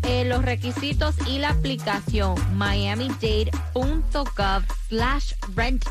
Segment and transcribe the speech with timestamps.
[0.03, 5.83] Eh, los requisitos y la aplicación miamidade.gov slash rent.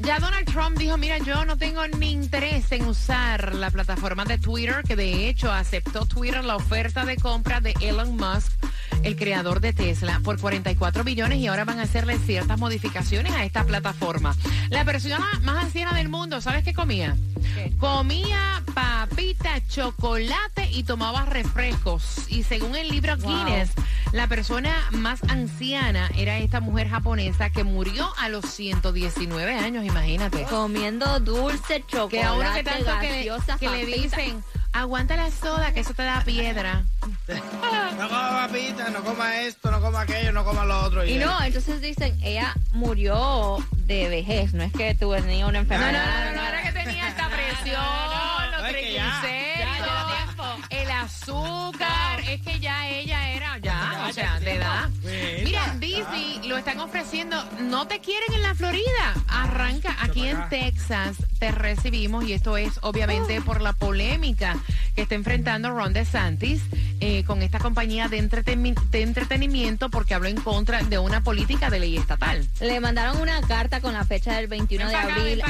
[0.00, 4.38] Ya Donald Trump dijo, mira, yo no tengo ni interés en usar la plataforma de
[4.38, 8.52] Twitter, que de hecho aceptó Twitter la oferta de compra de Elon Musk,
[9.02, 13.44] el creador de Tesla, por 44 billones y ahora van a hacerle ciertas modificaciones a
[13.44, 14.34] esta plataforma.
[14.70, 17.16] La persona más anciana del mundo, ¿sabes qué comía?
[17.54, 17.72] ¿Qué?
[17.78, 22.26] Comía papita, chocolate y tomaba refrescos.
[22.28, 23.28] Y según el libro Wow.
[23.44, 23.70] Guinness,
[24.12, 30.44] la persona más anciana era esta mujer japonesa que murió a los 119 años, imagínate.
[30.44, 33.96] Comiendo dulce, chocolate, Que a uno que tanto que, le- gaseosa, que le papita.
[34.16, 36.84] dicen, aguanta la soda, que eso te da piedra.
[37.98, 41.04] No coma papita, no coma esto, no coma aquello, no coma lo otro.
[41.04, 45.68] Y no, entonces dicen, ella murió de vejez, no es que tuvo tenía una No,
[45.68, 46.24] no, enfermedad.
[46.26, 47.82] no, no, no, era que tenía esta presión,
[48.52, 50.36] los no, es que ya, triglicéridos,
[50.72, 54.88] el azúcar, es que ya ella era, ya, o sea, de edad.
[55.44, 60.42] Mira, Disney lo están ofreciendo, no te quieren en la Florida, arranca aquí en.
[60.48, 64.56] Texas, te recibimos y esto es obviamente por la polémica
[64.94, 66.62] que está enfrentando Ron DeSantis
[67.00, 71.70] eh, con esta compañía de, entreteni- de entretenimiento porque habló en contra de una política
[71.70, 72.46] de ley estatal.
[72.60, 75.42] Le mandaron una carta con la fecha del 21 Ven de acá, abril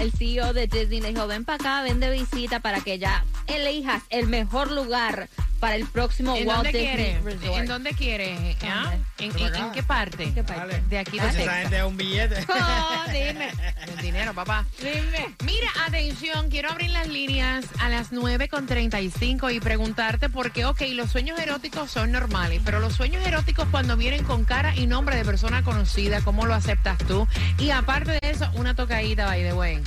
[0.00, 1.00] al CEO de Disney.
[1.00, 5.28] Le dijo, ven para acá, ven de visita para que ya elijas el mejor lugar
[5.60, 7.20] para el próximo ¿En Walt dónde Disney quiere?
[7.22, 7.58] Resort.
[7.58, 8.56] ¿En dónde quiere?
[8.64, 8.92] ¿Ah?
[9.18, 9.32] ¿En,
[9.72, 10.32] qué parte?
[10.34, 10.60] ¿Qué parte?
[10.60, 10.82] Dale.
[10.88, 11.42] De aquí de Ah, Texas.
[11.44, 12.46] esa gente es un billete.
[12.52, 13.50] Oh, dime,
[13.88, 14.64] El dinero, papá.
[14.80, 15.34] dime.
[15.44, 21.10] Mira, atención, quiero abrir las líneas a las 9.35 y preguntarte por qué, ok, los
[21.10, 25.24] sueños eróticos son normales, pero los sueños eróticos cuando vienen con cara y nombre de
[25.24, 27.26] persona conocida, ¿cómo lo aceptas tú?
[27.58, 29.80] Y aparte de eso, una tocadita, by the way.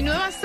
[0.00, 0.39] El Nuevo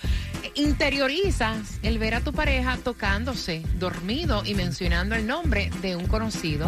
[0.55, 6.67] interiorizas el ver a tu pareja tocándose, dormido y mencionando el nombre de un conocido?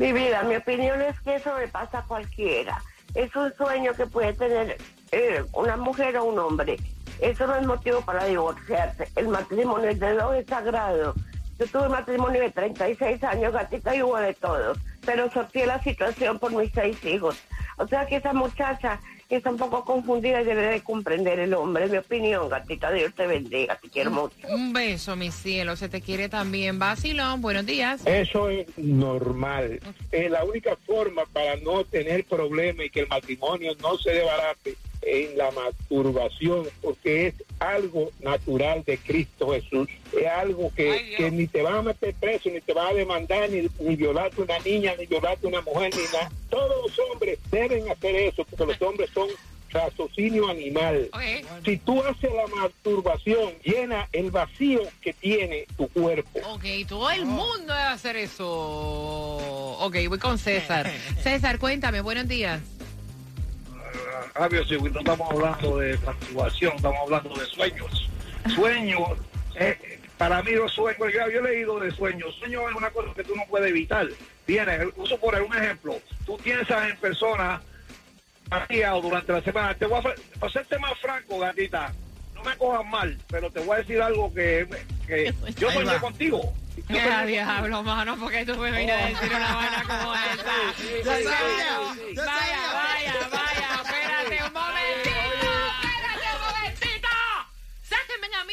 [0.00, 2.82] Mi vida, mi opinión es que eso le pasa a cualquiera.
[3.14, 4.78] Es un sueño que puede tener
[5.12, 6.78] eh, una mujer o un hombre.
[7.20, 9.08] Eso no es motivo para divorciarse.
[9.14, 11.12] El matrimonio de dos es sagrado.
[11.58, 14.72] Yo tuve matrimonio de 36 años, gatita, y hubo de todo.
[15.04, 17.38] Pero sorteé la situación por mis seis hijos.
[17.76, 18.98] O sea que esa muchacha
[19.36, 21.88] está un poco confundida y debe de comprender el hombre.
[21.88, 24.34] Mi opinión, gatita, Dios te bendiga, te quiero mucho.
[24.48, 25.76] Un beso, mi cielo.
[25.76, 26.78] Se te quiere también.
[26.78, 28.02] Basilón, buenos días.
[28.06, 29.80] Eso es normal.
[30.10, 34.76] Es la única forma para no tener problemas y que el matrimonio no se desbarate
[35.02, 39.88] en la masturbación, porque es algo natural de Cristo Jesús.
[40.12, 43.48] Es algo que, que ni te van a meter preso, ni te van a demandar,
[43.50, 46.30] ni, ni violarte una niña, ni violarte una mujer, ni nada.
[46.48, 49.28] Todos los hombres deben hacer eso, porque los hombres son
[49.70, 51.08] raciocinio animal.
[51.64, 56.40] Si tú haces la masturbación, llena el vacío que tiene tu cuerpo.
[56.48, 58.46] Ok, todo el mundo debe hacer eso.
[59.80, 60.90] Ok, voy con César.
[61.22, 62.60] César, cuéntame, buenos días.
[64.34, 68.10] Fabio, si no estamos hablando de masturbación, estamos hablando de sueños.
[68.54, 69.18] Sueños,
[69.54, 72.34] eh, para mí los sueños, yo, he leído de sueños.
[72.36, 74.06] Sueños es una cosa que tú no puedes evitar.
[74.46, 77.62] Tienes, uso por un ejemplo, tú piensas en personas
[78.92, 79.74] o durante la semana.
[79.74, 81.92] Te voy a, para serte más franco, gatita,
[82.34, 84.66] no me cojas mal, pero te voy a decir algo que,
[85.06, 86.52] que yo soñé contigo.
[86.88, 90.42] Ya, soñé diablo, mano, porque tú me vienes a decir una vaina como yo
[91.04, 91.30] Vaya,
[92.16, 93.49] vaya, vaya,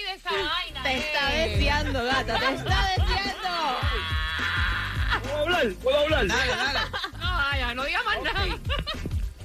[0.06, 0.84] De esa vaina.
[0.84, 1.50] Te está eh.
[1.50, 3.80] deseando, gata, te está deseando.
[5.24, 5.74] ¿Puedo hablar?
[5.84, 6.28] ¿Puedo hablar?
[6.28, 6.80] Dale, dale.
[7.20, 8.58] No, vaya, no digas más nada.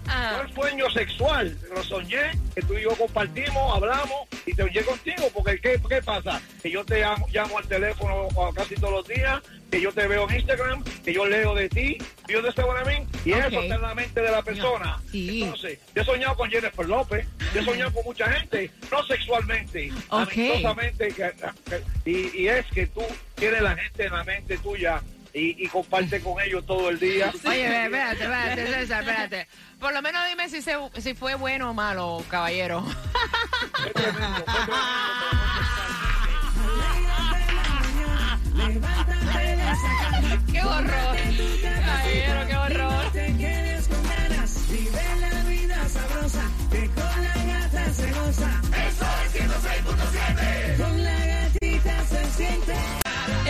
[0.09, 4.62] Ah, Fue un sueño sexual, lo soñé, que tú y yo compartimos, hablamos y te
[4.62, 6.40] soñé contigo, porque ¿qué, qué pasa?
[6.62, 9.40] Que yo te llamo, llamo al teléfono casi todos los días,
[9.71, 12.50] que yo te veo en Instagram, que yo leo de ti, yo de
[13.25, 15.00] y eso está en la mente de la persona.
[15.11, 15.42] Sí.
[15.42, 19.90] Entonces, yo he soñado con Jennifer López, yo he soñado con mucha gente, no sexualmente,
[20.09, 20.28] Ok.
[20.32, 21.14] amistosamente,
[22.04, 23.02] y, y es que tú
[23.37, 25.00] tienes la gente en la mente tuya
[25.35, 27.33] y, y comparte con ellos todo el día.
[27.45, 29.49] Oye, espérate, espérate, César, espérate.
[29.79, 32.85] Por lo menos dime si, se, si fue bueno o malo, caballero.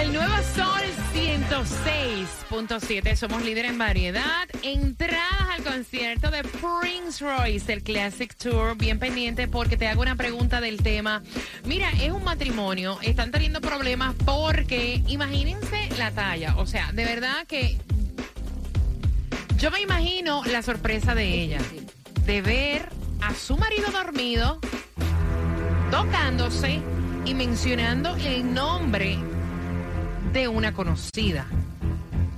[0.02, 0.82] El nuevo Sol
[1.14, 3.14] 106.7.
[3.14, 4.49] Somos líder en variedad.
[4.64, 8.76] Entradas al concierto de Prince Royce, el Classic Tour.
[8.76, 11.23] Bien pendiente porque te hago una pregunta del tema.
[11.66, 12.99] Mira, es un matrimonio.
[13.02, 16.56] Están teniendo problemas porque, imagínense la talla.
[16.56, 17.78] O sea, de verdad que
[19.59, 21.61] yo me imagino la sorpresa de ella.
[22.26, 22.88] De ver
[23.21, 24.59] a su marido dormido
[25.92, 26.80] tocándose
[27.25, 29.16] y mencionando el nombre
[30.33, 31.47] de una conocida.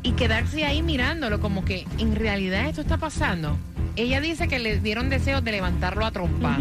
[0.03, 3.57] Y quedarse ahí mirándolo como que en realidad esto está pasando.
[3.97, 6.59] Ella dice que le dieron deseos de levantarlo a trompa,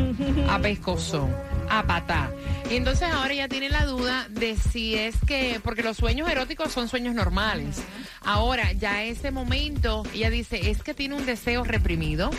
[0.50, 1.32] a pescozón,
[1.80, 2.32] a patá.
[2.70, 6.72] Y entonces ahora ella tiene la duda de si es que, porque los sueños eróticos
[6.72, 7.84] son sueños normales.
[8.22, 12.32] Ahora, ya ese momento, ella dice, es que tiene un deseo reprimido,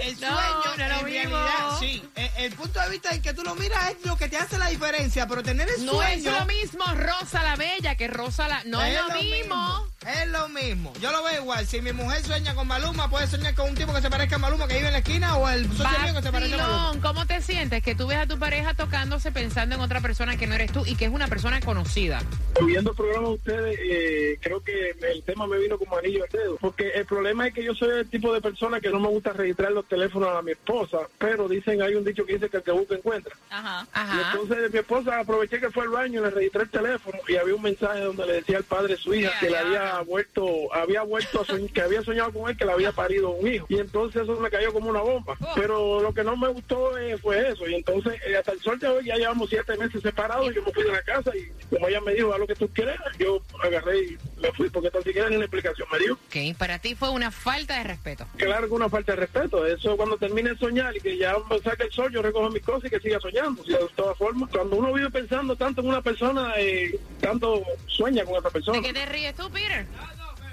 [0.02, 1.38] El No, sueño, no es lo en mismo.
[1.38, 2.04] realidad, sí.
[2.16, 4.58] El, el punto de vista en que tú lo miras es lo que te hace
[4.58, 6.40] la diferencia, pero tener el No es sueño...
[6.40, 8.64] lo mismo Rosa la Bella que Rosa la...
[8.66, 9.88] No es, lo mismo.
[10.06, 10.94] Es lo mismo.
[11.02, 11.66] Yo lo veo igual.
[11.68, 14.40] Si mi mujer sueña con Maluma, puede soñar con un tipo que se parezca a
[14.40, 17.02] Maluma que vive en la esquina o el socio mío que se parezca a Maluma.
[17.02, 17.82] ¿cómo te sientes?
[17.84, 20.84] Que tú ves a tu pareja tocándose pensando en otra persona que no eres tú
[20.86, 22.22] y que es una persona conocida.
[22.66, 26.30] Viendo el programa de ustedes, eh, creo que el tema me vino como anillo al
[26.30, 26.58] dedo.
[26.58, 29.34] Porque el problema es que yo soy el tipo de persona que no me gusta
[29.34, 32.64] registrar los teléfonos a mi esposa, pero dicen, hay un dicho que dice que el
[32.64, 33.36] que busca encuentra.
[33.50, 33.86] Ajá.
[33.94, 37.36] Y entonces mi esposa aproveché que fue al baño y le registré el teléfono y
[37.36, 40.74] había un mensaje donde le decía al padre de su hija que le había vuelto,
[40.74, 43.66] había vuelto a soñ- que había soñado con él que le había parido un hijo.
[43.70, 45.36] Y entonces eso me cayó como una bomba.
[45.42, 45.52] Oh.
[45.56, 47.68] Pero lo que no me gustó eh, fue eso.
[47.68, 50.64] Y entonces eh, hasta el sol de hoy ya llevamos siete meses separados y yo
[50.64, 52.98] me fui de la casa y como ella me dijo, haz lo que tú quieras,
[53.18, 56.14] yo agarré y me fui porque tan siquiera ni una explicación me dio.
[56.14, 58.26] Ok, para ti fue una falta de respeto.
[58.38, 59.66] Claro que una falta de respeto.
[59.76, 62.64] Eso cuando termine de soñar y que ya me saque el sol, yo recojo mis
[62.64, 63.64] cosas y que siga soñando.
[63.64, 68.36] De todas formas, cuando uno vive pensando tanto en una persona, eh, tanto sueña con
[68.38, 68.80] otra persona.
[68.80, 69.86] ¿De qué te ríes tú, Peter?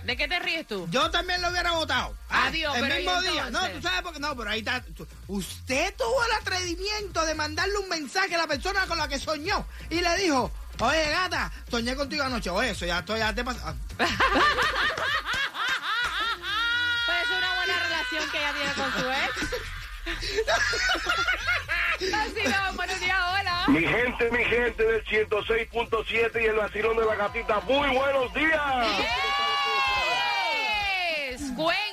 [0.05, 0.89] ¿De qué te ríes tú?
[0.91, 2.13] Yo también lo hubiera votado.
[2.29, 3.51] Ah, Adiós, el pero mismo ¿y día.
[3.51, 4.19] No, tú sabes por qué.
[4.19, 4.85] No, pero ahí está.
[5.29, 9.65] Usted tuvo el atrevimiento de mandarle un mensaje a la persona con la que soñó
[9.91, 10.51] y le dijo.
[10.81, 12.51] Oye, gata, soñé contigo anoche.
[12.51, 13.77] Oye, eso ya, esto ya te pasa.
[18.63, 19.33] tiene con su ex.
[22.13, 23.65] Vacilón, buenos días, hola.
[23.69, 28.87] Mi gente, mi gente del 106.7 y el vacilón de la gatita, muy buenos días.
[31.31, 31.92] Yes, Cuéntame,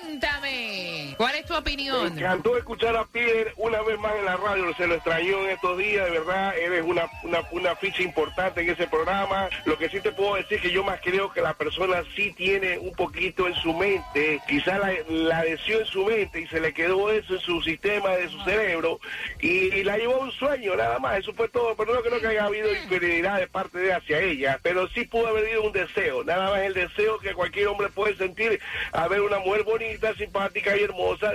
[1.59, 2.17] opinión?
[2.17, 5.77] encantó escuchar a Pierre una vez más en la radio, se lo extrañó en estos
[5.77, 7.09] días, de verdad, eres una,
[7.51, 9.49] una, ficha importante en ese programa.
[9.65, 12.77] Lo que sí te puedo decir que yo más creo que la persona sí tiene
[12.77, 17.11] un poquito en su mente, quizá la, deseó en su mente y se le quedó
[17.11, 18.99] eso en su sistema de su cerebro
[19.39, 22.27] y, la llevó a un sueño, nada más, eso fue todo, pero no creo que
[22.27, 26.23] haya habido infidelidad de parte de hacia ella, pero sí pudo haber habido un deseo,
[26.23, 28.59] nada más el deseo que cualquier hombre puede sentir
[28.91, 31.31] a ver una mujer bonita, simpática y hermosa,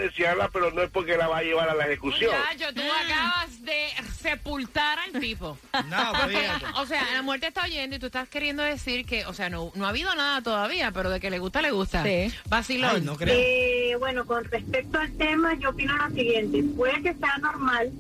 [0.52, 2.30] pero no es porque la va a llevar a la ejecución.
[2.32, 3.88] Muchacho, tú acabas de
[4.20, 5.58] sepultar al tipo.
[5.88, 6.12] No,
[6.82, 9.72] o sea, la muerte está oyendo y tú estás queriendo decir que, o sea, no,
[9.74, 12.02] no ha habido nada todavía, pero de que le gusta, le gusta.
[12.04, 12.32] Sí.
[12.48, 12.90] Vacilón.
[12.96, 13.34] Ay, no creo.
[13.36, 16.62] Eh, bueno, con respecto al tema, yo opino lo siguiente.
[16.76, 17.90] Puede que sea normal,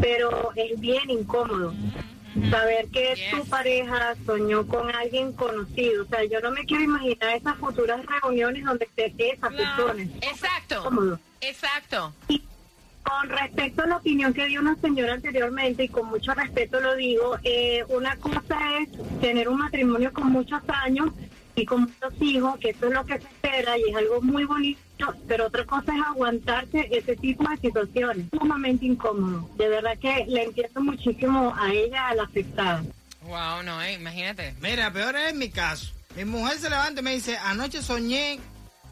[0.00, 1.74] pero es bien incómodo.
[2.50, 3.30] Saber que Yes.
[3.30, 6.04] tu pareja soñó con alguien conocido.
[6.04, 10.02] O sea, yo no me quiero imaginar esas futuras reuniones donde esté esa persona.
[10.22, 10.82] Exacto.
[10.84, 11.20] Cómodo.
[11.42, 12.14] Exacto.
[13.02, 16.94] Con respecto a la opinión que dio una señora anteriormente, y con mucho respeto lo
[16.94, 18.88] digo, eh, una cosa es
[19.20, 21.10] tener un matrimonio con muchos años
[21.56, 23.76] y con muchos hijos, que eso es lo que se espera.
[23.76, 28.26] y es algo muy bonito, pero otra cosa es aguantarse ese tipo de situaciones.
[28.30, 29.50] Sumamente incómodo.
[29.56, 32.84] De verdad que le entiendo muchísimo a ella, a la afectada.
[33.22, 34.54] Wow, no, eh, imagínate.
[34.60, 35.92] Mira, peor es mi caso.
[36.16, 38.38] Mi mujer se levanta y me dice, anoche soñé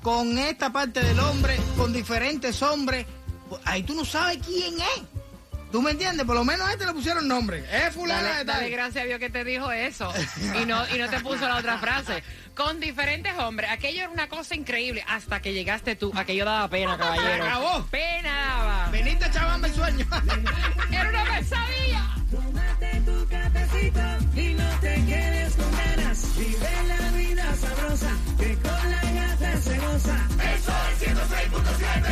[0.02, 3.06] con esta parte del hombre, con diferentes hombres.
[3.48, 5.02] Pues, Ahí tú no sabes quién es.
[5.72, 6.26] ¿Tú me entiendes?
[6.26, 7.64] Por lo menos a este le pusieron nombre.
[7.72, 8.70] Es fulana Dale, de dale tal.
[8.70, 10.12] gracias a Dios que te dijo eso
[10.60, 12.24] y no, y no te puso la otra frase.
[12.56, 13.70] Con diferentes hombres.
[13.70, 16.10] Aquello era una cosa increíble hasta que llegaste tú.
[16.16, 17.44] Aquello daba pena, caballero.
[17.44, 17.86] acabó.
[17.86, 18.88] Pena daba.
[18.90, 20.06] Veniste a chavarme el sueño.
[30.06, 32.10] Eso sorry i didn't sleep with the